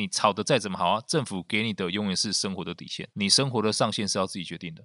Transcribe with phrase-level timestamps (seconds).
[0.00, 4.82] 你炒的再怎么好啊，政府给你的永远是生活的底线，你生活的上限是要自己决定的。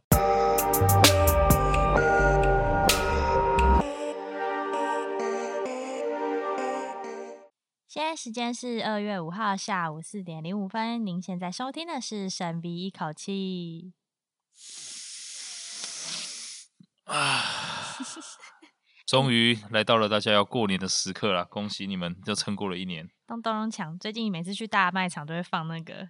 [7.88, 13.94] 现在时间是二月五号下午四点零五分，您现在收听的是深鼻一口气。
[17.06, 17.42] 啊，
[19.08, 23.10] 终于来到了大家要过年的时刻了，恭喜你们，就撑过了一年。
[23.28, 23.98] 咚咚咚锵！
[23.98, 26.08] 最近每次去大卖场都会放那个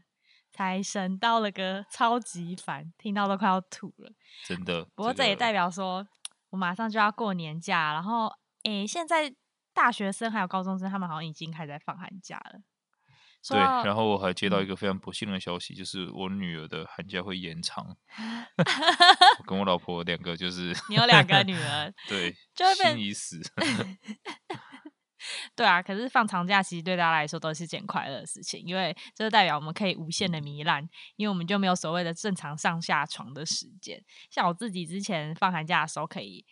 [0.52, 4.12] 财神到了歌，超级烦，听到都快要吐了。
[4.46, 4.84] 真的。
[4.96, 6.06] 不过这也代表说，
[6.50, 8.32] 我马上就要过年假，然后
[8.64, 9.34] 诶，现在
[9.74, 12.60] 大学生还有高中生，他们好像已经开始在放寒假了。
[13.48, 17.96] 对，然后我还接到一个非常不幸的消息，嗯、就是我女儿的寒假会延长。
[19.38, 23.40] 我跟我老婆两个就是，你有两个女儿， 对，就会变心已死。
[25.56, 34.04] 对啊，可是放长假其实对大家来说都是件快乐的事情，因为这代表我们可以无限的糜烂，因为我们就没有所谓的正常上下床的时间。
[34.30, 36.46] 像我自己之前放寒假的时候，可以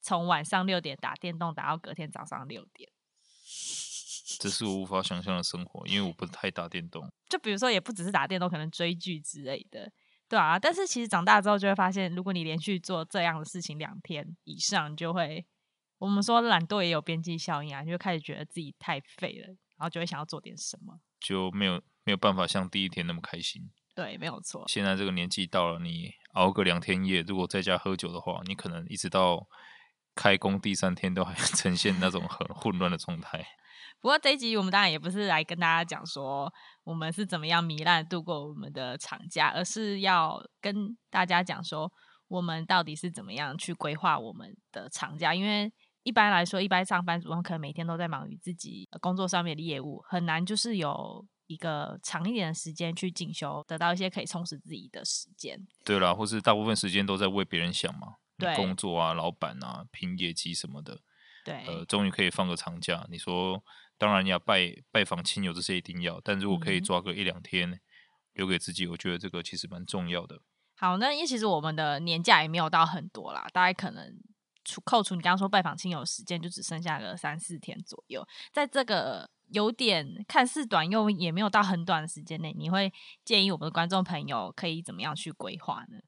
[0.00, 2.90] 从晚上六点打电动打到隔天早上六点。
[4.38, 7.10] 这是我无法想象的生活，因为我不是太打电动。
[7.28, 9.90] 就比如说，也不只是打电动，可能追剧之类的，
[10.28, 10.56] 对啊。
[10.56, 15.44] 但是其实长大之后就会发现，如果你连续做这样的事情两天以上，就会
[16.00, 23.70] 我们说懒惰也有边际效应啊，就开始觉得自己太废了，然后就会想要做点什么，就没有没有办法像第一天那么开心。
[23.94, 24.64] 对，没有错。
[24.66, 29.46] 现在这个年纪到了，你熬个两天夜，如果在家喝酒的话，你可能一直到
[30.14, 33.46] 开工第三天都还 呈现那种很混乱的状态。
[34.00, 36.50] 不过这一集我们当然也不是来跟大家讲说
[36.84, 41.92] 我们是怎么样糜烂度过我们的长假，而是要跟大家讲说
[42.28, 45.34] 我们到底是怎么样去规划我们的长假。
[45.34, 45.70] 因为
[46.02, 55.66] 一般来说，一般上班族可能每天都在忙于自己工作上面的业务，很难就是有一个长一点的时间去进修，得到一些可以充实自己的时间。
[55.84, 61.00] 对啦，或是大部分时间都在为别人想嘛，对，工作啊、老板啊、拼业绩什么的。
[61.44, 63.62] 对，呃，终于可以放个长假，你说。
[64.00, 67.78] 当然，你要拜拜访亲友这些一定要，但如果可以抓个一两天
[68.32, 70.40] 留给自己，我觉得这个其实蛮重要的。
[70.74, 74.18] 好，那因为其实我们的年假也没有到很多啦，大概可能
[74.70, 78.26] 除扣除你刚刚说拜访亲友时间，就只剩下个三四天左右。
[78.52, 82.92] 在这个有点看似短又也没有到很短的时间内，你会
[83.24, 85.98] 建议我们的观众朋友可以怎么样去规划呢？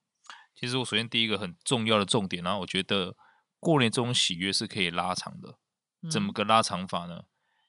[0.54, 3.16] 其实我首先第一个很重要的重点，然后我觉得
[3.58, 5.58] 过年这种喜悦是可以拉长的，
[6.08, 7.16] 怎么个拉长法呢？
[7.16, 7.24] 嗯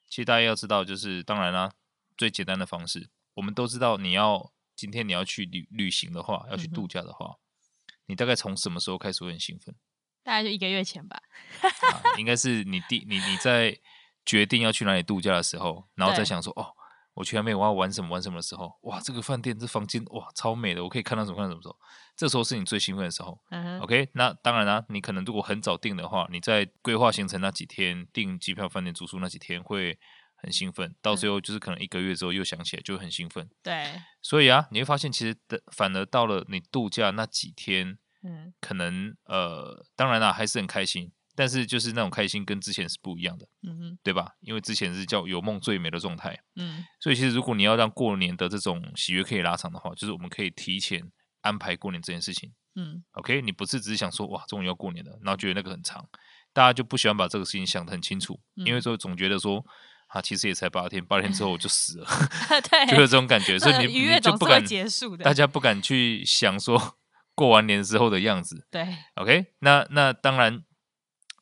[0.06, 1.72] 其实大家要知道，就是当然啦，
[2.16, 9.74] 最简单的方式，我们都知道，你要今天你要去旅旅行的话，要去度假的话，嗯、你大概从什么时候开始会很兴奋？
[10.24, 11.22] 大概就一个月前吧。
[11.62, 13.78] 啊、应该是你第你你在
[14.26, 16.74] 决定要去哪里度假的时候，然后再想说哦。
[17.14, 21.76] 我去那边，我要玩什么玩什么的时候，哇，这个饭店这房间哇超美的，我可以看到什么看到什么时候，
[22.16, 23.40] 这时候是你最兴奋的时候。
[23.50, 29.96] 嗯、OK，那当然啦、啊，你可能如果很早订的话，你在规划行程那几天订机票、饭店住宿那几天会
[30.34, 33.48] 很兴奋，到最后就是可能一个月之后又想起来就很兴奋。
[33.62, 41.12] 对，所以啊，你会发现其实的反而到了你度假那几天，嗯，可能呃，当然啦、啊，还是很开心。
[41.36, 44.34] 但是就是那种开心跟之前是不一样的，嗯哼，对吧？
[44.38, 51.02] 因为之前是叫有梦最美的状态，嗯，所以其实如果你要让过年的这种喜悦可以拉长的话，就是我们可以提前
[51.40, 56.08] 安排过年这件事情，嗯，OK，你不是只是想说哇，终于要过年了，然后觉得那个很长，
[56.52, 59.60] 大家就不喜欢把这个事情想得很清楚，嗯、因为说总觉得说
[60.06, 62.06] 啊，其实也才八天，八天之后我就死了，
[62.70, 66.96] 对， 就有这种感觉， 所以你你就不敢结束的，大家不敢去想说
[67.34, 68.86] 过完年之后的样子，对
[69.16, 70.64] ，OK，那那当然。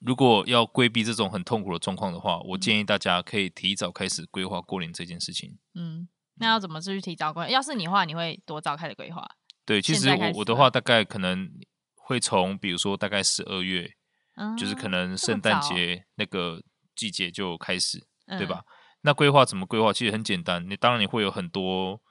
[0.04, 5.56] 如果要规避这种很痛苦的状况的话，我建议大家可以提早开始规划过年这件事情。
[5.76, 6.08] 嗯，
[6.40, 7.48] 那要怎么去提早规划？
[7.48, 9.24] 要是你的话，你会多早开始规划？
[9.64, 11.48] 对，其实我我的话大概可能
[11.94, 13.88] 会从，比如说大概十二月，
[14.34, 16.60] 嗯，就是可能圣诞节那个
[16.96, 18.64] 季节就开始，对吧？
[18.66, 18.66] 嗯，
[19.02, 19.92] 那规划怎么规划？
[19.92, 22.02] 其实很简单，你当然你会有很多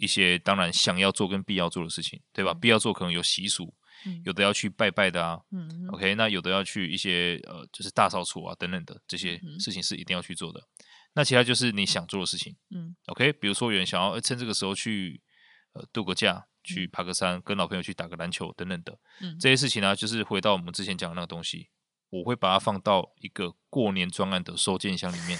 [0.00, 2.52] 一些当然想要做跟必要做的事情，对吧？
[2.52, 3.74] 嗯，必要做可能有习俗。
[4.24, 10.58] 有的要去拜拜的啊，嗯，OK，那有的要去一些呃，就是大扫除啊等等的这些事情是一定要去做的。
[11.12, 15.20] 那其他就是你想做的事情，嗯，OK，比如说有人想要趁这个时候去
[15.74, 21.68] 呃度个假，去爬个山，跟老朋友去打个篮球等等的，嗯，这些事情呢，就是回到我们之前讲的那个东西，
[22.08, 25.38] 我会把它放到一个过年专案的收件箱里面，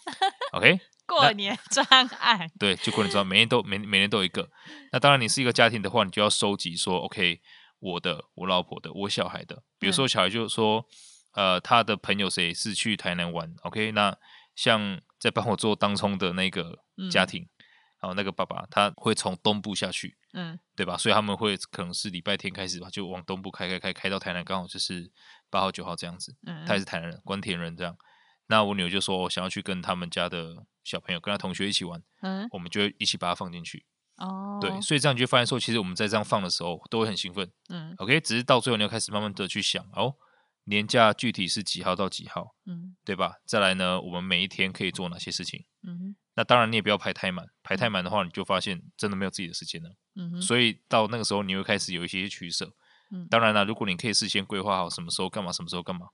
[0.52, 0.78] OK，
[1.20, 1.86] 过年专
[2.20, 4.48] 案，对，就过年专案，每年都每每年都有一个。
[4.92, 7.40] 那当然你是一个家庭的话，你就要收集说，OK。
[7.84, 10.86] 我的、我老婆的、我小孩的，比如说小孩就说，
[11.32, 14.16] 嗯、呃，他的朋友谁是去台南玩，OK，那
[14.54, 16.78] 像在帮我做当冲的那个
[17.10, 17.44] 家庭，
[18.00, 20.96] 然后，那个爸爸他会从东部下去，嗯，对吧？
[20.96, 25.10] 所以他们会可能是礼拜天开始吧，就往东部开开开开到台南，刚好就是
[25.50, 26.36] 八号九号这样子。
[26.46, 27.96] 嗯，他也是台南人，关田人这样。
[28.46, 33.86] 那我女儿就说，我想要去跟他们家的小朋友，跟他同学一起玩，嗯，我们就一起把它放进去。
[34.16, 37.50] 哦，对，所以这样你就发现说，其实我们在这样放的时候都会很兴奋。
[37.70, 40.14] 嗯，OK，只是到最后你要开始慢慢的去想，哦，
[40.64, 43.36] 年假具体是几号到几号，嗯，对吧？
[43.46, 45.64] 再来呢，我们每一天可以做哪些事情？
[45.84, 49.90] 嗯，那当然你也不要排太满，排太满的话，你就发现真的没有自己的时间了。
[50.14, 52.70] 嗯，所以到那个时候，你会开始有一些取舍。
[53.10, 56.06] 嗯，当然了，如果你可以事先规划好什么时候干嘛，什么时候干嘛，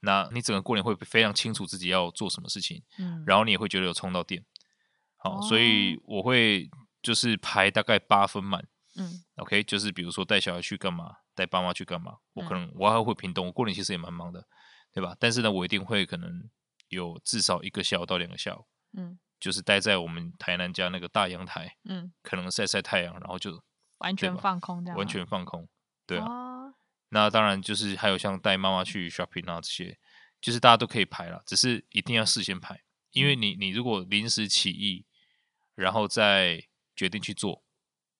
[0.00, 4.44] 那你整个过年会非常清楚自己要做什么事情，嗯，然后你也会觉得有充到电。
[5.16, 6.70] 好，哦所以我会
[7.02, 8.66] 就是排大概八分满。
[8.98, 14.42] 嗯，OK，就是比如说带小孩去干嘛，带爸妈去干嘛，我可能、嗯、我还会平东，我过年其实也蛮忙的，
[14.90, 15.14] 对吧？
[15.20, 16.48] 但是呢，我一定会可能
[16.88, 18.64] 有至少一个下午到两个下午，
[18.96, 23.62] 嗯，就是待在我们台南家那个大阳台，嗯，可能晒晒太阳，然后就
[23.98, 25.68] 完全放空这样，完全放空，
[26.06, 26.24] 对啊。
[26.24, 26.45] 哦、
[27.10, 29.98] 那当然就是还有像带妈妈去 shopping 啊这些，
[30.40, 32.82] 就是大家都可以排了，只是一定要事先排，
[33.12, 35.04] 因为你你如果临时起意，
[35.74, 36.62] 然后再
[36.94, 37.62] 决定去做。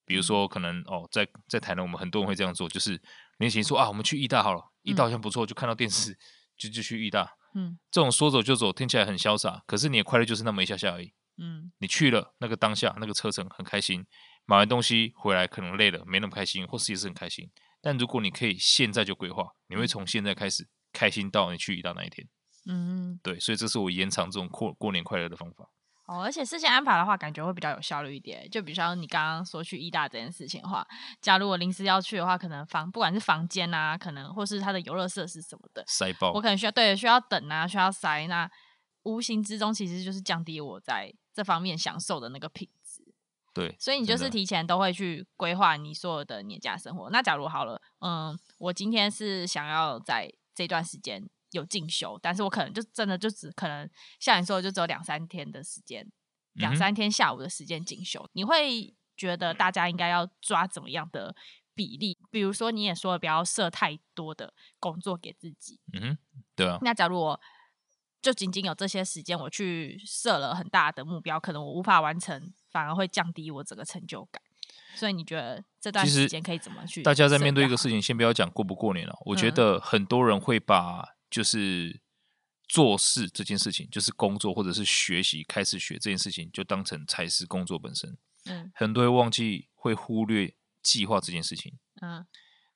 [0.05, 2.93] 比如说，可能哦，在在台南，我们很多人会这样做，就是
[3.39, 6.17] 年轻人说啊，我们去义大好了，义大好像不错，就看到电视
[6.57, 7.29] 就就去义大。
[7.55, 11.13] 嗯，这种说走就走，听起来很潇洒，可是你的快乐就是那么一下下而已。
[11.39, 14.07] 嗯，你去了那个当下，那个车程很开心，
[14.45, 17.51] 买完东西回来可能累了，没那么开心，或是也是很开心。
[17.87, 22.27] 但如果你可以现在就规划，你会从现在开始开心到你去义大那一天。
[22.67, 25.71] 嗯，对，所以这是我延长这种过过年快乐的方法。
[26.09, 28.51] 哦，而且事先安排的话，感觉会比较有效率一点。
[28.51, 30.85] 就比如说你刚刚说去意大这件事情的话，
[31.21, 38.51] 假如我临时要去的话，可能房不管是房间啊，可能或是它的游乐设施什么的，塞爆，我可能需要对需要等啊，需要塞，那
[39.05, 43.06] 无形之中其实就是降低我在这方面享受的那个品质。
[43.57, 47.11] 对，所以你就是提前都会去规划你所有的年假生活。
[47.11, 51.29] 那假如好了，嗯，我今天是想要在这段时间。
[51.53, 53.89] 有进修，但是我可能就真的就只可能
[54.19, 56.07] 像你说的，就只有两三天的时间，
[56.55, 58.21] 两三天下午的时间进修。
[58.21, 61.35] 嗯、你会觉得大家应该要抓怎么样的
[61.73, 62.19] 比例？
[62.31, 65.81] 比如说你也说了，不要设太多的工作给自己。
[65.95, 66.19] 嗯，
[66.55, 66.79] 对啊。
[66.83, 67.41] 那假如我
[68.21, 74.43] 就仅仅有这些时间，我去设了很大的目标，可能我无法完成，反而会降低我整个成就感。
[74.95, 77.03] 所以你觉得这段时间可以怎么去？
[77.03, 79.19] 大家在面对一个事情，先不要讲过不过年了、哦。
[79.27, 82.01] 我觉得很多人会把就是
[82.67, 88.17] 做事这件事情，就是工作或者是学习，开始学这件事情，就当成才是工作本身。
[88.47, 91.79] 嗯，很多人忘记会忽略计划这件事情。
[92.01, 92.27] 嗯，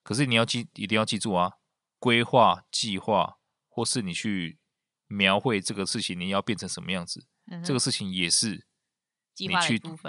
[0.03, 1.53] 可是你要记，一定要记住啊，
[1.97, 3.37] 规划、计划，
[3.67, 4.59] 或是你去
[5.07, 8.67] 描绘这个事情，你要变成什么样子，嗯、这个事情也是
[9.47, 9.59] 计划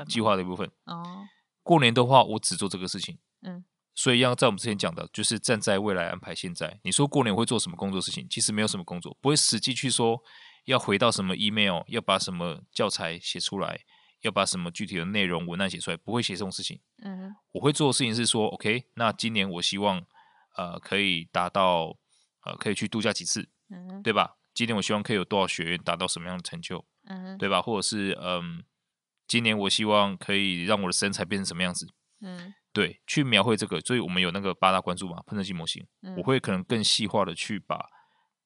[0.00, 0.70] 的计划的一部分。
[0.84, 1.24] 哦，
[1.62, 3.18] 过年的话，我只做这个事情。
[3.42, 3.64] 嗯。
[3.94, 6.80] 所以，要在我们之前讲的，就是站在未来安排现在。
[6.82, 8.26] 你说过年会做什么工作事情？
[8.30, 10.18] 其实没有什么工作，不会实际去说
[10.64, 13.80] 要回到什么 email，要把什么教材写出来，
[14.22, 16.80] 要把什么具体的内容文案写出来，不会写这种事情。
[17.02, 20.02] 嗯，我会做的事情是说，OK，那今年我希望
[20.56, 21.94] 呃可以达到
[22.46, 24.38] 呃可以去度假几次，嗯，对吧？
[24.54, 27.60] 今年我希望可以有多少学员达到什么样的成就，嗯，对吧？
[27.60, 28.64] 或者是嗯、呃，
[29.32, 31.88] 今年我希望可以让我的身材变成什么样子，
[32.20, 32.52] 嗯。
[32.70, 37.82] 对，去描绘这个，所以我们有那个八大关注嘛，喷射机模型，嗯、我会可能更细化的去把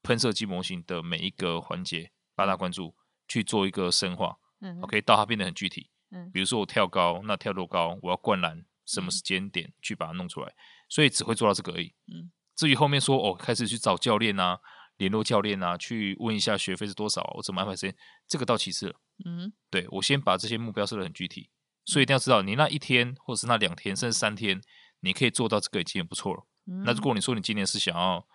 [0.05, 2.95] 喷射机模型的每一个环节八大关注
[3.27, 10.55] 去做一个深化，嗯，OK，到它变得很具体，嗯，比如说我跳高，那跳多高，我要灌篮，什么时间点去把它弄出来，
[10.89, 14.61] 所以只会做到这个而已，嗯，至于后面说哦，开始去找教练啊，
[14.97, 21.51] 联络教练啊，去问一下学费是多少，我怎么安排时间，这个到其次了，嗯，对，我先把这些目标设得很具体。
[21.85, 24.61] 所以一定要知道，你那一天或者是那两天，甚至三天，
[25.01, 26.45] 你可以做到这个已经很不错了。
[26.67, 26.83] 嗯。
[26.83, 28.27] 那如果你说你今年是想要，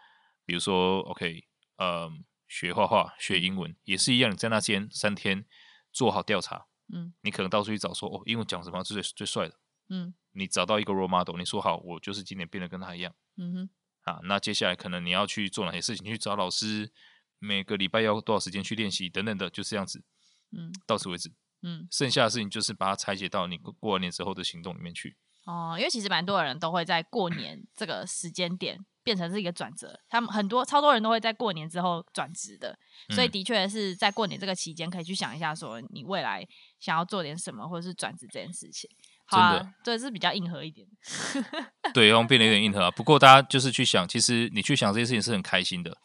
[0.46, 1.44] 比如说，OK，
[1.76, 2.10] 呃，
[2.48, 4.32] 学画画、学英文，也是一样。
[4.32, 5.46] 你在那间三天
[5.92, 13.70] 做好调查，嗯，你可能到处去找说，哦，英文讲什么是最最帅的，嗯，你找到一个 role model，你说好，我就是今年变得跟他一样，嗯哼，
[14.04, 16.06] 啊，那接下来可能你要去做哪些事情？
[16.06, 16.92] 你去找老师，
[17.40, 20.04] 每个礼拜要多少时间去练习等等的，就是这样子，
[20.52, 21.32] 嗯，到此为止。
[21.64, 25.16] 嗯，剩下的事情就是把它拆解到你过完年之后的行动里面去。
[25.46, 32.78] 哦，因为其实蛮多人都会在过年 这个时间点变成是一个转折，他们很多超多人都会在过年之后转职的，
[33.10, 36.48] 所以的确是在过年这个期间可以去想一下，说你未来
[36.80, 38.90] 想要做点什么，或者是转职这件事情。
[39.32, 40.88] 真的，对，是比较硬核一点。
[41.94, 42.92] 对，然后变得有点硬核啊。
[42.92, 45.98] 不过大家就是去想，其实你去想这些事情是很开心的，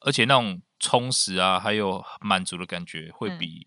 [0.00, 3.66] 而且那种充实啊，还有满足的感觉会比。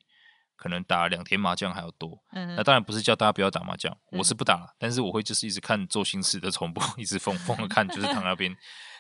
[0.56, 2.24] 可能打两天麻将还要多。
[2.32, 8.56] 嗯，那当然不是叫大家不要打麻将，嗯、我是不打了，但是我会就是一直看周星驰的重播， 一直疯疯的看，就是躺那边。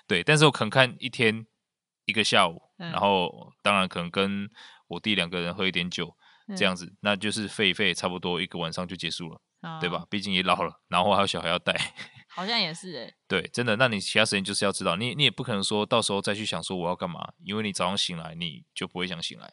[0.05, 1.45] 对，但是我可能看一天
[2.03, 3.29] 一个下午，嗯、然后
[3.61, 4.49] 当然可能跟
[4.89, 6.13] 我弟两个人喝一点酒，
[6.49, 10.05] 嗯、这样子，那就是废一废，差不多一个晚上就结束了，哦、对吧？
[10.09, 11.73] 毕竟也老了，然后还有小孩要带。
[12.35, 13.75] 好像也是哎、欸，对，真的。
[13.75, 19.45] 那你其他时间就是要知道，你你也不可能说到时候再去想说我要干嘛，因为你早上醒来你就不会想醒来，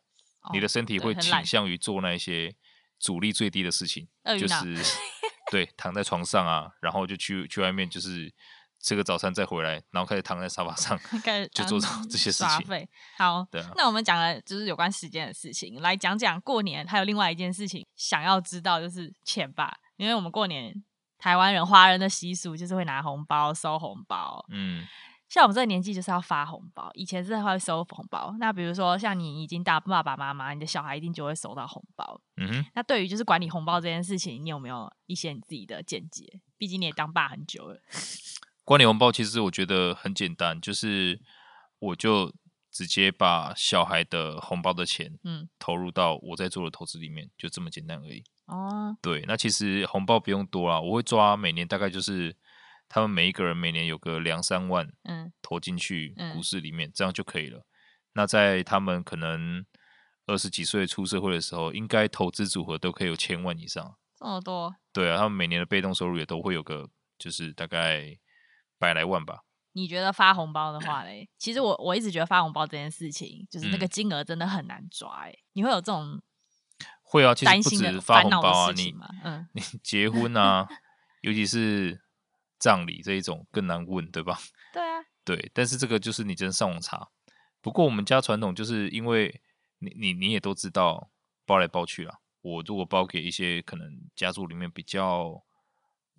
[0.43, 2.55] 哦、你的身体会倾向于做那一些
[2.99, 4.97] 阻力最低的事情，就是
[5.53, 8.33] 对躺在床上啊，然后就去去外面就是
[8.81, 12.89] 吃个早餐再回来，然后开始躺在沙发上， 开始就做这些事情。
[13.19, 13.71] 好，对啊。
[13.77, 20.83] 那我们讲了就是有关时间的事情，来讲讲过年还有另外一件事情想要知道就是钱吧，因为我们过年。
[21.23, 24.43] 台湾人、华人的习俗就是会拿红包、收红包。
[24.49, 24.87] 嗯，
[25.29, 28.35] 像我们这个年纪就是要发红包，以前是会收红包。
[28.39, 32.19] 那比如说像你已经当爸爸妈妈，你的小孩一定就会收到红包。
[32.39, 32.67] 嗯哼。
[32.75, 36.41] 那对于就是管理红包这件事情，你有没有一些你自己的见解？
[36.57, 37.79] 毕竟你也当爸很久了。
[38.65, 41.21] 管理红包其实我觉得很简单，就是
[41.81, 42.33] 我就
[42.71, 48.25] 直接把小孩的红包的钱，嗯，投入到我在做的投资里面，就这么简单而已。
[48.51, 52.37] 哦，对，那其实红包不用多啦，我会抓每年大概就是
[52.89, 57.65] 他们每一个人每年有个两三万，嗯，投进去股市里面，嗯、这样就可以了。
[58.15, 59.65] 那在他们可能
[60.27, 64.75] 二十几岁出社会的时候，应该投资组合都可以有千万以上，这么多？
[64.93, 68.19] 对啊，他们每年的被动收入也都会有个，就是大概
[68.81, 69.45] 百来万吧。
[69.75, 71.29] 你觉得发红包的话嘞？
[71.39, 76.21] 其实我我一直觉得发红包这件事情，就是那个金额真的很难抓，哎、嗯，你会有这种。
[77.11, 80.69] 会啊，其实不止发红包啊，你嗯，你结婚啊，
[81.23, 82.01] 尤其是
[82.57, 84.39] 葬礼这一种更难问，对吧？
[84.73, 87.09] 对啊，对，但是这个就是你真上网查。
[87.61, 89.43] 不过我们家传统就是因为
[89.81, 91.11] 你你你也都知道，
[91.45, 92.19] 包来包去啊。
[92.43, 95.43] 我如果包给一些可能家族里面比较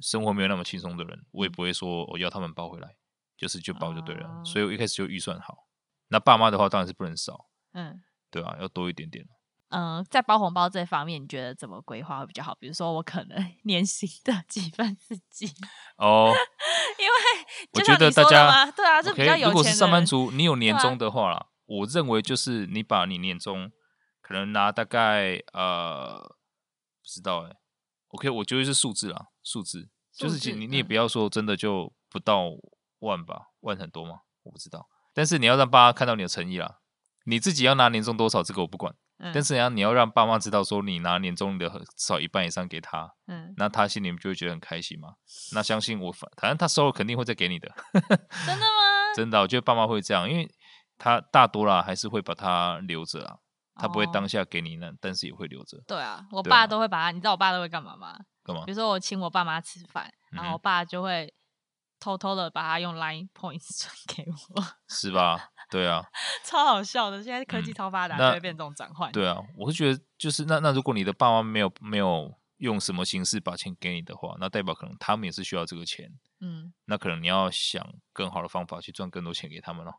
[0.02, 2.98] 生活没有那么轻松的人，我也不会说我要他们包回来，
[3.38, 4.28] 就是就包就对了。
[4.30, 5.68] 嗯、所以我一开始就预算好。
[6.10, 9.26] 那爸妈的话当然是不能少，嗯，对啊，要多一点点。
[9.72, 12.54] 嗯，在包红包这方面，你觉得怎么规划会比较好？
[12.56, 15.46] 比如说，我可能 年薪的 几分之几
[15.98, 16.34] 哦，
[17.00, 17.14] 因为
[17.74, 19.48] 我觉得大家对啊，就比较有钱。
[19.48, 23.72] 如果是上班族，你有年终的话啦，啊、我认为就是你把你年终
[24.22, 26.20] 可能拿大概呃，
[27.02, 27.56] 不知道哎
[28.10, 32.50] ，OK，我觉得是数字啦，数字，数字就是你你也不要说真的就不到
[33.00, 34.22] 万吧，万很多吗？
[34.44, 36.80] 我不知道，但是你要让爸妈看到你的诚意啦，
[37.26, 38.94] 你自己要拿年终多少，这个我不管。
[39.34, 45.10] 但是你要让爸妈知道说你拿年终的至少一半以上给他，嗯，那他心里面就会觉得很开心嘛。
[45.54, 47.72] 那相信我，反正他收了肯定会再给你的。
[47.94, 49.14] 真的吗？
[49.16, 50.50] 真的，我觉得爸妈会这样，因为
[50.98, 53.38] 他大多啦还是会把它留着啊，
[53.76, 55.78] 他不会当下给你那，哦、但是也会留着。
[55.86, 58.18] 对啊，我爸都会把它，你知道我爸都会干嘛吗？
[58.44, 58.64] 干嘛？
[58.66, 61.34] 比如说我请我爸妈吃饭，然后我爸就会。
[62.04, 64.26] 偷偷的把它用 Line Points 转给
[64.56, 65.52] 我，是吧？
[65.72, 66.06] 对啊，
[66.46, 67.24] 超好笑的。
[67.24, 69.12] 现在科技超发达，就会变这种转换。
[69.12, 76.12] 对啊，我是觉得就是那那如果你的爸妈没有没有用什么形式把钱给你的话，那代表可能他们也是需要这个钱。
[76.42, 79.96] 嗯，那可能你要想更好的方法去赚更多钱给他们咯。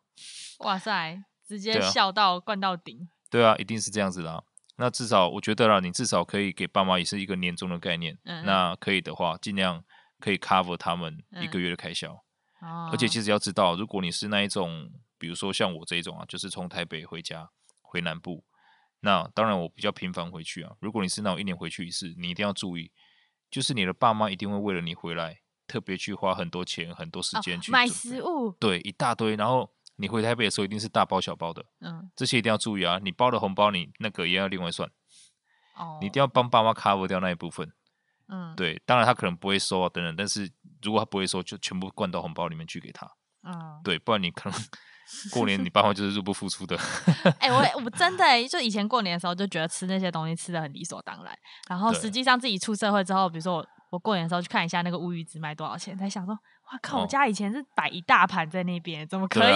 [0.61, 3.09] 哇塞，直接笑到灌到顶。
[3.31, 4.45] 对啊，一定是这样子的。
[4.77, 8.19] 那至少我觉得啦，你至少可以给爸妈也是一个年终的概念。
[8.25, 9.83] 嗯，那可以的话，尽量。
[10.21, 12.17] 可以 cover 他们一个月的开销，
[12.61, 14.89] 嗯哦、而且其实要知道，如果你是那一种，
[15.23, 17.49] 比如说像我这一种啊，就是从台北回家
[17.81, 18.45] 回南部，
[18.99, 20.73] 那当然我比较频繁回去啊。
[20.81, 22.91] 如果你是那种一年回去一次，你一定要注意，
[23.49, 25.39] 就是你的爸妈一定会为了你回来，
[25.69, 29.37] 特别去花很多钱、很多时间去、哦、买食物，对，一大堆。
[29.37, 32.99] 然后你回台北的时候，一定是大包小包的，嗯，这些一定要注意啊。
[33.01, 34.91] 你包的红包，你那个也要另外算，
[35.77, 37.73] 哦，你一定要帮爸妈 cover 掉那一部分。
[38.27, 40.51] 嗯，对，当然他可能不会收啊，等等，但是
[40.83, 43.09] 如果他不会收，就全部灌到红包里面去给他。
[43.45, 44.59] 嗯，对，不然你可能
[45.33, 46.77] 过年你爸妈就是入不敷出的。
[47.41, 51.37] 哎、欸，我我真的、欸、就以前过年的时候就觉得吃那些东西吃的很理所当然，
[51.69, 59.55] 然后实际上自己出社会之后，比如说我我过年的时候去看一下那个乌鱼子卖多少钱，才想说，哇靠，我家以前是摆一大盘在那边，怎么可以？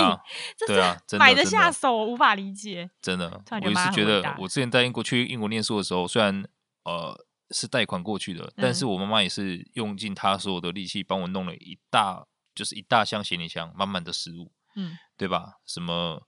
[0.67, 2.89] 对啊， 这是买得下手，我无法理解。
[3.01, 6.45] 真的，我也是觉得，我之前在英国去英国念书的时候，虽然
[6.85, 7.27] 呃。
[7.53, 12.27] 是贷款过去的，但是我妈妈也是用尽她所有的力气帮我弄了一大，
[12.57, 15.55] 就是一大箱行李箱，满满的食物，嗯，对吧？
[15.67, 16.27] 什么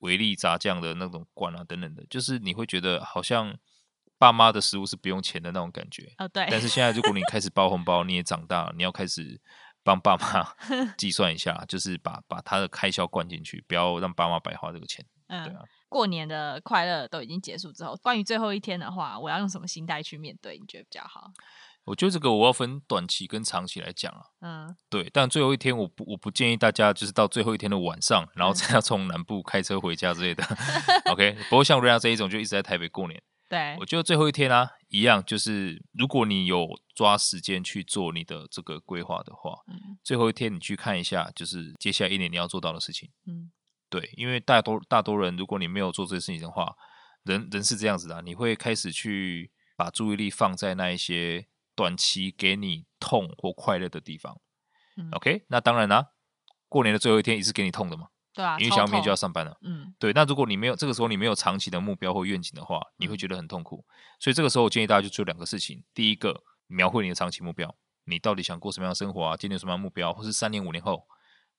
[0.00, 3.56] 维力炸酱的那种罐啊，等等的，就是你会觉得好像
[4.18, 6.12] 爸妈的食物是不用钱的那种感觉。
[6.18, 6.46] 哦，对。
[6.50, 9.40] 但是现在如果你开始包红包，你也长大了，你要开始
[9.82, 10.46] 帮爸妈
[10.98, 15.04] 计算一下，就是把把他的开销灌进去，不要让爸妈白花这个钱。
[15.28, 15.62] 嗯，对啊。
[15.88, 20.58] 过年的快乐都已经结束之后，关于最后一天的话，我要用什么心态去面对？
[20.58, 21.30] 你觉得比较好？
[21.86, 24.20] 我觉得这个我要分短期跟长期来讲啊。
[24.40, 30.44] 嗯，对，但最后一天我不我不建议大家就是到最后一天的晚上，然后再要从南部开车回家之类的。
[31.10, 33.22] OK，不过像瑞亚这一种就一直在台北过年。
[33.48, 36.66] 对，我觉得最后一天啊，一样就是如果你有
[36.96, 43.08] 抓时间去做你的这个规划的话，嗯，最后一天你去看一下，就是接下来一年你要做到的事情。
[43.28, 43.52] 嗯，
[43.88, 46.74] 对，因为大多大多人，如果你没有做这些事情的话，
[47.22, 51.46] 人人是这样子的啊，你会开始去把注意力放在那一些。
[51.76, 54.40] 短期给你痛或快乐的地方，
[54.96, 56.06] 嗯，OK，那当然啦，啊，
[56.68, 60.12] 过年的最后一天也是给你痛的嘛，对啊，因为小明就要上班了，嗯，对。
[60.12, 63.84] 那如果你没有这个时候你没有长期的目标或愿景的话，你会觉得很痛苦。
[64.18, 69.36] 所以这个时候我建议大家就做两个事情：第一个，描绘你的长期目标，你到底想过什么样的生活啊？
[69.36, 71.06] 今年什么样的目标，或是三年五年后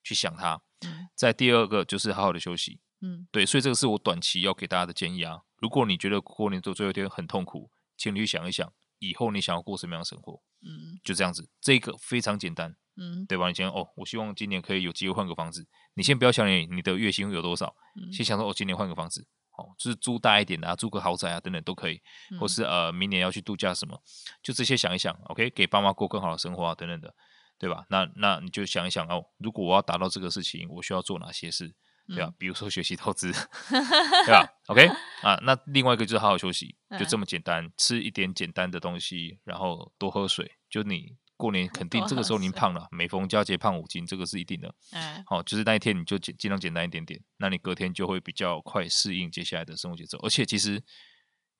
[0.04, 0.60] 去想它。
[0.86, 3.46] 嗯，再第二个就是好好的休息，嗯，对。
[3.46, 5.42] 所以这个是我短期要给大家的建议啊。
[5.58, 8.72] 如果你觉得过年做最后一天很痛苦，请你去想一想。
[9.00, 10.42] 以后你想要过什么样的生活？
[10.62, 13.48] 嗯，就这样子，这个非常简单，嗯，对吧？
[13.48, 15.68] 你先哦，我希望今年可以有机会换个房子。
[15.94, 19.26] 你先不要想你你的月薪有多少，嗯、先想说哦，今年换个房子，
[19.58, 22.02] 哦，就是租大一点的啊，租个豪宅啊，等等都可以，
[22.32, 24.02] 嗯、或是呃，明年要去度假什么，
[24.42, 27.14] 就这些想一想，OK，给爸妈过更好的生活啊，等等的，
[27.60, 27.86] 对吧？
[27.90, 31.76] 那那你就想一想哦，如果我要达到这个事情，我需要做哪些事？
[32.08, 33.32] 对吧，比如说学习投资，
[33.70, 34.88] 对吧？OK
[35.24, 40.52] 啊，那另外一个就是好好休息，就这么简单，吃一点简单的东西，然后多喝水。
[40.70, 44.74] 就你过年肯定这个时候您胖了，每逢佳节胖五斤，这个是一定的。
[44.92, 50.84] 嗯，好，就是那一天你就尽尽量简单一点点，那你隔天就会比较快适应接下来的生活节奏，而且其实。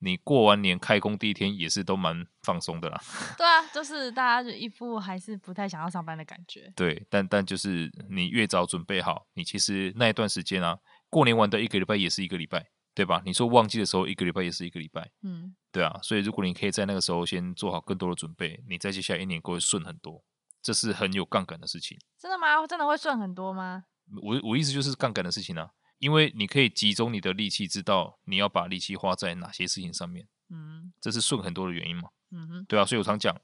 [0.00, 3.00] 你过完年开工第一天也是都蛮放松的啦。
[3.36, 6.72] 对啊，就是大家就一副还是不太想要上班的感觉。
[6.76, 10.78] 对，但但就是你越早准备好，你其实那一段时间啊，
[11.10, 13.22] 过年完的一个礼拜也是一个礼拜，对吧？
[13.24, 15.98] 你说旺季的时候一个礼拜也是一个礼拜，嗯，对啊。
[16.02, 20.22] 所以如果你可以在那个时候先做好更多的准备，你在接下来一年过会顺很多，
[20.62, 21.98] 这是很有杠杆的事情。
[22.18, 22.66] 真的吗？
[22.66, 23.84] 真的会顺很多吗？
[24.22, 25.70] 我我意思就是杠杆的事情啊。
[25.98, 33.36] 因为你可以集中你的力气，知道你要把力气花在哪些事情上面，嗯，这是顺很多的原因嘛，嗯哼，对啊，所以我常讲，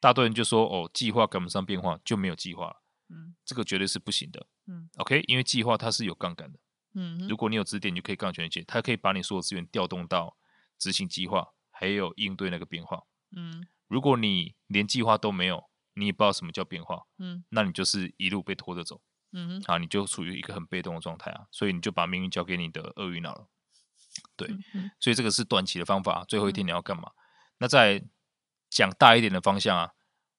[0.00, 6.58] 大多人就说哦，计划赶不上变化，就没有计划了，嗯，这个绝对是不行的，嗯，OK，因为计划它是有杠杆的，
[6.94, 10.36] 嗯，如果你有支点，你就可以杠全一切，它可以把你所有资源调动到
[10.78, 13.04] 执行计划，还有应对那个变化，
[13.36, 19.00] 嗯，如果你连计划都没有，你也不知道什么叫变化，嗯，那你就是一路被拖着走。
[19.32, 23.48] 嗯，啊，你就处于一个很被动的状态啊，所以你就把命运交给你的厄运脑了。
[24.36, 26.24] 对，嗯，所以这个是短期的方法。
[26.26, 27.04] 最后一天你要干嘛？
[27.04, 27.16] 嗯、
[27.58, 28.02] 那再
[28.68, 29.92] 讲大一点的方向啊，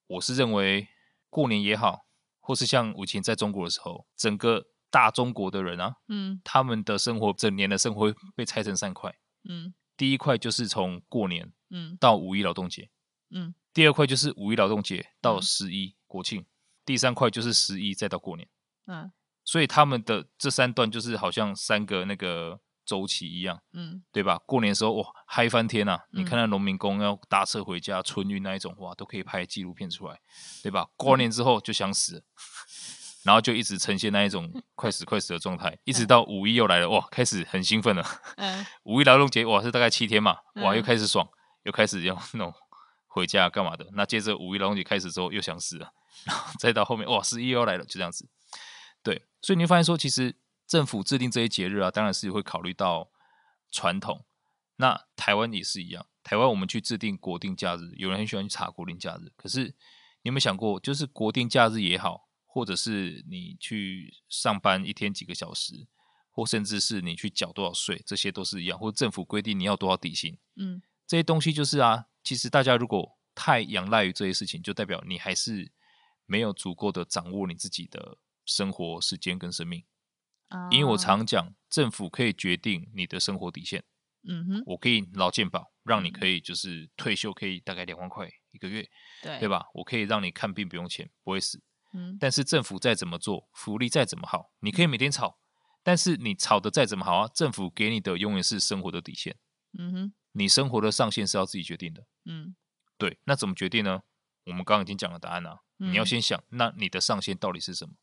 [0.06, 0.88] 我是认为
[1.30, 2.06] 过年也好，
[2.40, 9.14] 或是像以前在中国的时候，整个大中国的人啊，嗯，他们的生活整年的生活被拆成三块。
[9.48, 12.90] 嗯，第一块就是从过年，嗯，到五一劳动节，
[13.30, 16.44] 嗯，第二块就是五一劳动节到十一国庆，
[16.84, 18.46] 第三块就是十一再到过年。
[18.86, 19.12] 嗯，
[19.44, 24.38] 所以他们的这三段就是好像三个那个周期一样，嗯，对吧？
[24.46, 26.04] 过年的时候哇，嗨翻天呐、啊！
[26.12, 30.20] 嗯、你看那农民工要搭车回家，春运那一种哇，都可以拍纪录片出来，
[30.62, 30.88] 对吧？
[30.96, 32.24] 过完年之后就想死，嗯、
[33.24, 38.04] 然后就一直呈现那一种 快死快死的状态，一直到五一又来了哇，开始很兴奋了。
[38.36, 42.52] 嗯，五一劳动节哇是大概七天嘛，哇又开始爽，嗯、又开始要 那种
[43.06, 43.86] 回家干嘛的。
[43.92, 45.92] 那接着五一劳动节开始之后又想死了，
[46.24, 48.28] 然后再到后面哇十一又要来了，就这样子。
[49.42, 53.10] 对，所以你会发现说，其实政府制定这些节日啊，当然是会考虑到
[53.70, 54.24] 传统。
[54.76, 59.30] 那台湾也是一样，台湾我们去制定国定假日，有人很喜欢去查国定假日。
[59.36, 65.86] 可是你有没有想过，就是国定假日也好，或者是你去上班一天几个小时，
[66.30, 68.78] 或甚至是你去缴多少税，这些都是一样。
[68.78, 75.70] 或者政府规定你要多少底薪，嗯，这些东西就是啊，其实大家如果太仰赖于这些事情，就代表你还是
[76.26, 78.18] 没有足够的掌握你自己的。
[78.52, 79.84] 生活时间跟生命，
[80.70, 83.84] 因为我常讲，政府可以决定你的生活底线。
[84.28, 88.88] 嗯哼，我可以劳健保，让你可以就是退休可以大概两万块一个月，
[89.22, 89.66] 对对吧？
[89.74, 91.60] 我可以让你看病不用钱，不会死。
[91.94, 95.40] 嗯，但是政府再怎么做，福利再怎么好，你可以每天吵，
[95.82, 99.36] 但是你吵的再怎么好啊，政府给你的永远是生活的底线。
[99.78, 102.06] 嗯哼，你生活的上限是要自己决定的。
[102.26, 102.54] 嗯，
[102.96, 104.02] 对，那怎么决定呢？
[104.46, 107.94] 我们刚刚已经讲了答案了，你要先想，那你的上限到底是什么？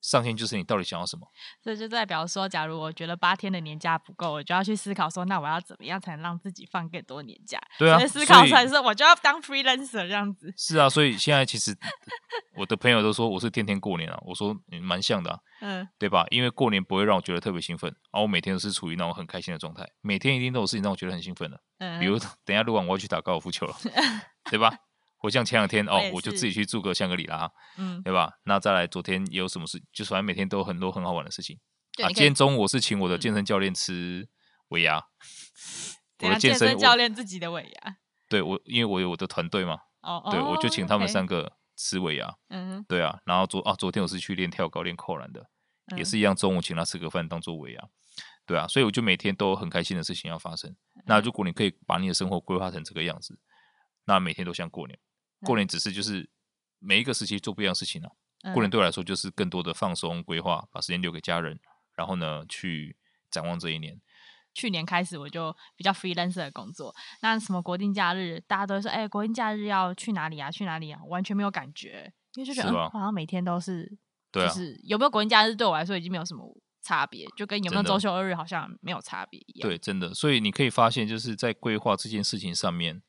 [0.00, 1.26] 上限就是你到底想要什么。
[1.62, 7.60] 这就代表说，假如我觉得八天的年假不够，我就要去思考说，那我要怎么样才能让自己放更多年假？
[7.78, 10.52] 对啊，思考出来说，我就要当 freelancer 这样子。
[10.56, 11.76] 是啊，所以现在其实
[12.56, 16.26] 我的朋友都说我是天天过年啊，我说你蛮像的啊，嗯，对吧？
[16.30, 21.60] 因为过年不会让我觉得特别兴奋，然后我每天都是处于那种很开心的状态，每天一定都有事情让我觉得很兴奋的。
[21.78, 23.76] 嗯，比如等一下录完我要去打高尔夫球了，
[24.50, 24.72] 对吧？
[25.20, 28.32] 我像前两天哦，我就自己去住个香格里拉，嗯，对吧？
[28.44, 29.82] 那再来昨天有什么事？
[29.92, 31.58] 就是反正每天都有很多很好玩的事情
[32.02, 32.08] 啊。
[32.08, 34.28] 今天中午我是请我的健身教练吃
[34.68, 35.02] 尾牙，
[36.24, 37.96] 我的健身教练自己的尾牙，
[38.28, 43.20] 对我，因为我有我的团队嘛，哦，对，我就请他们三个吃尾牙，嗯，对啊。
[43.26, 45.50] 然后昨啊昨天我是去练跳高、练扣篮的，
[45.96, 47.88] 也是一样，中午请他吃个饭当做尾牙，
[48.46, 48.66] 对啊。
[48.66, 50.74] 所以我就每天都有很开心的事情要发生。
[51.04, 53.38] 那如果你可以把你的生活规划成这个样子，
[54.06, 54.98] 那每天都像过年。
[55.44, 56.28] 过年只是就是
[56.78, 58.10] 每一个时期做不一样的事情啊。
[58.54, 61.60] 过年对我来说就是更多的放松规划，把时间留给家人，
[61.94, 62.96] 然后呢去
[63.30, 64.00] 展望这一年。
[64.54, 70.50] 去年开始我就比较 freelancer 的工作，那什么国定假日，大家都会说，哎，国定假日要去哪里啊？
[70.50, 71.00] 去哪里啊？
[71.04, 73.96] 完全没有感觉，因为就觉得好像每天都是，
[74.32, 76.44] 就是有没有国定假日对我来说已经没有什么
[76.82, 79.68] 差别，就跟有没有周休二日好像没有差别一样。
[79.68, 80.12] 对，真的。
[80.14, 83.02] 所以你可以发现，就是在规划这件事情上面。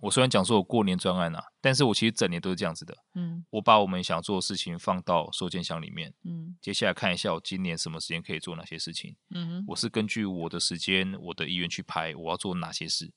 [0.00, 2.96] 我虽然讲说我过年专案啊，但是我其实整年都是这样子的。
[3.14, 6.14] 嗯，我把我们想做的事情放到收件箱里面。
[6.24, 9.16] 嗯，接下来看一下我今年什么时间可以做哪些事情。
[9.34, 13.12] 嗯哼，我是根据我的时间、我的意愿去排我要做哪些事。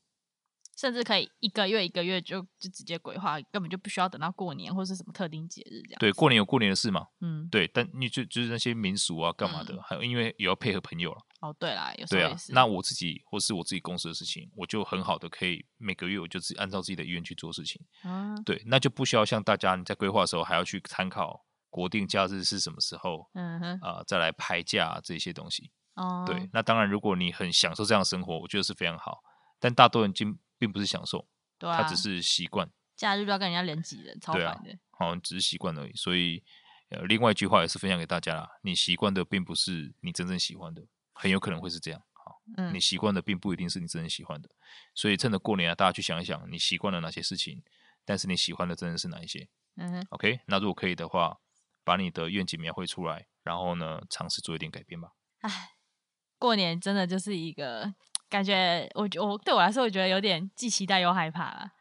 [0.77, 5.99] 甚至可以一个月一个月就就直接规划，根本就不需要等到过年或是什么特定节日这样。
[5.99, 7.05] 对，过年有过年的事嘛。
[7.19, 11.21] 嗯，对，但你就就是那些民俗啊，干嘛的，还有因为也要配合朋友了。
[11.41, 12.21] 哦，对啦，有时候。
[12.21, 17.81] 对啊，那我自己或是我自己公司的事情，我就很好的可以每个月我就自己按照自己的意愿去做事情。
[18.03, 25.71] 嗯，对，那就不需要像大家你在规划的时候还要去参考国定假日是什么时候，嗯哼，啊、呃，再来排假这些东西。
[25.95, 29.19] 哦，对，那当然如果你很享受这样的生活，我觉得是非常好。
[29.59, 31.27] 但大多人并并不是享受，
[31.57, 32.69] 对啊，他只是习惯。
[32.95, 34.77] 假日不要跟人家人挤人，超烦的。
[34.91, 35.93] 好，只是习惯而已。
[35.93, 36.43] 所以，
[36.89, 40.83] 呃，另外一句话也是分享给大家啦：你习惯的并不是你真正喜欢的，
[41.21, 42.01] 很有可能会是这样。
[42.13, 44.49] 好，嗯，你习惯的并不一定是你真正喜欢的。
[44.95, 47.61] 所以，趁着过年啊，大家去想一想，你习惯了哪些事情，
[48.03, 49.47] 但是你喜欢的真的是哪一些？
[49.75, 50.39] 嗯哼，OK。
[50.47, 51.37] 那如果可以的话，
[51.83, 55.11] 把你的愿景描绘出来，然后呢，尝试做一点改变吧。
[55.41, 55.73] 唉，
[56.39, 57.93] 过年真的就是一个。
[58.31, 61.71] 感觉我我对我来说，我觉得有点既期待又害怕了。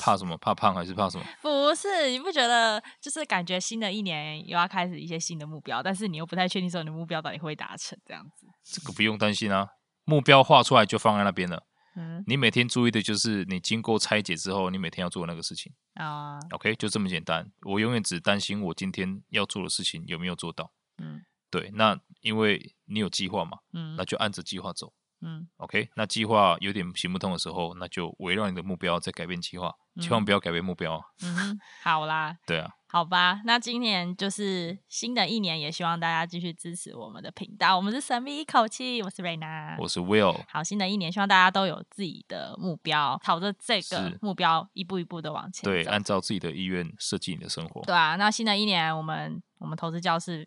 [0.00, 0.36] 怕什么？
[0.38, 1.24] 怕胖还是怕什么？
[1.42, 8.46] 不是，你不觉得就是感觉新的一年又要开始一些新的目标，但是你又不太确定说你的目标到底会达成这样子。
[8.64, 9.68] 这个不用担心啊，
[10.04, 11.64] 目标画出来就放在那边了。
[11.96, 16.38] 嗯，你每天注意的就是你经过拆解之后，你每天要做的那个事情啊。
[16.50, 17.50] OK，就这么简单。
[17.62, 20.72] 我永远只担心我今天要做的事情有没有做到。
[20.98, 21.70] 嗯，对。
[21.74, 24.92] 那因为你有计划嘛，嗯，那就按着计划走。
[25.22, 31.02] 嗯，OK，那计划有点行不通的时候，那就围绕你的目标再改变计划，嗯、千万不要改变目标。
[31.22, 37.74] 嗯，好啦，对啊，好吧，那今年就是新的一年，也希望大家继续支持我们的频道。
[37.74, 40.38] 我们是神秘一口气，我是瑞娜，我是 Will。
[40.48, 45.64] 好，新的一年希望大家都有自己的目标，朝着这个目标一步一步的往前。
[45.64, 47.80] 对，按照自己的意愿设计你的生活。
[47.86, 50.46] 对啊，那新的一年，我们我们投资教室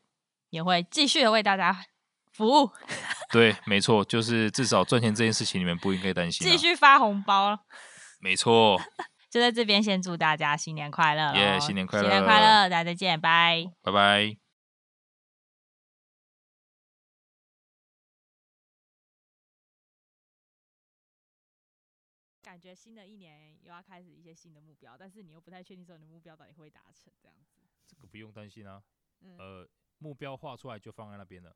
[0.52, 1.76] 也会继续的为大家。
[2.40, 2.72] 服务，
[3.34, 6.48] 对，没错，就是至少赚钱这件事情，你们不应该担心。
[6.48, 7.66] 继续发红包，
[8.22, 8.80] 没错。
[9.30, 11.60] 就在这边先祝大家新年快乐，耶！
[11.60, 14.38] 新年快乐，新年快乐，大家再见，拜拜拜。
[22.42, 27.60] 感觉新的一年又要开始一些新的目标，但是你又不太确定说你的目标到底会达成，这样子。
[27.86, 28.82] 这个不用担心啊，
[29.22, 31.54] 嗯、呃，目标画出来就放在那边了。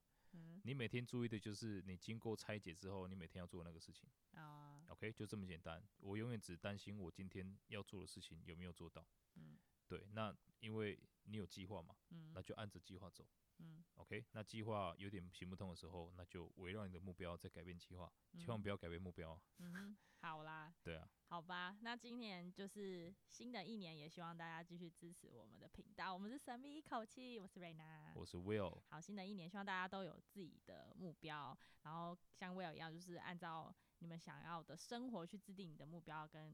[0.64, 4.10] 你每天注意的就是你经过拆解之后，你每天要做的那个事情。
[4.34, 5.84] 啊，OK，就这么简单。
[6.00, 9.06] 我永远只担心我今天要做的事情有没有做到。
[9.36, 10.08] 嗯，对。
[10.12, 13.28] 那因为你有计划嘛，嗯，那就按着计划走。
[13.60, 19.40] 嗯，OK，那计划有点行不通的时候，那就围绕你的目标再改变计划，千万不要改变目标。
[19.60, 20.74] 嗯，好啦。
[20.84, 21.08] 对啊。
[21.28, 26.14] 好吧，那今年就是新的一年，也希望大家继续支持我们的频道。
[26.14, 28.82] 我们是神秘一口气，我是瑞娜，我是 Will。
[28.90, 36.54] 好，新的一年希望大家都有自己的目标，然后像 Will 一样，就是按照你们想要的生活去制定你的目标，跟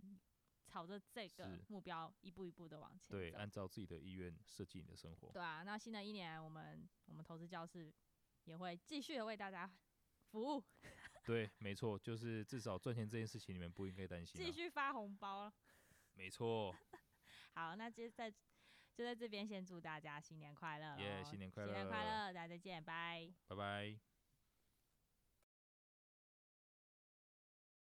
[0.69, 3.09] 朝着这个目标一步一步的往前。
[3.09, 5.31] 对，按照自己的意愿设计你的生活。
[5.31, 7.91] 对啊，那新的一年，我们我们投资教室
[8.43, 9.69] 也会继续的为大家
[10.29, 10.63] 服务。
[11.25, 14.39] 对，没错，就是至少赚钱这件事情，你们不应该担心。
[14.39, 15.51] 继续发红包，
[16.13, 16.75] 没错。
[17.55, 18.29] 好，那就在
[18.93, 21.23] 就在这边先祝大家新年快乐，耶！
[21.23, 24.08] 新年快乐，新年快乐，大家再见，拜拜拜。